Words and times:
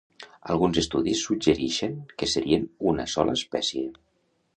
Alguns 0.53 0.77
estudis 0.81 1.19
suggerixen 1.27 1.93
que 2.21 2.29
serien 2.31 2.65
una 2.93 3.05
sola 3.13 3.37
espècie. 3.41 3.85